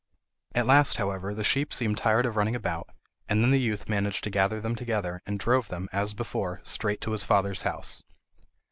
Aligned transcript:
At 0.55 0.65
last, 0.65 0.97
however, 0.97 1.31
the 1.31 1.43
sheep 1.43 1.71
seemed 1.71 1.99
tired 1.99 2.25
of 2.25 2.35
running 2.35 2.55
about, 2.55 2.89
and 3.29 3.43
then 3.43 3.51
the 3.51 3.59
youth 3.59 3.87
managed 3.87 4.23
to 4.23 4.31
gather 4.31 4.59
them 4.59 4.75
together, 4.75 5.21
and 5.27 5.37
drove 5.39 5.67
them, 5.67 5.87
as 5.93 6.15
before, 6.15 6.59
straight 6.63 7.01
to 7.01 7.11
his 7.11 7.23
father's 7.23 7.61
house. 7.61 8.01